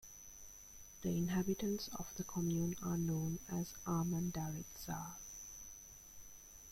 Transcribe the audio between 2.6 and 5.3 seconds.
are known as "Armendariztar".